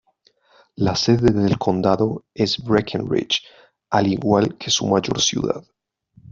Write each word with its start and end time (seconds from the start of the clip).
La 0.77 0.95
sede 0.95 1.31
del 1.31 1.59
condado 1.59 2.25
es 2.33 2.57
Breckenridge, 2.57 3.43
al 3.91 4.07
igual 4.07 4.57
que 4.57 4.71
su 4.71 4.87
mayor 4.87 5.21
ciudad. 5.21 5.63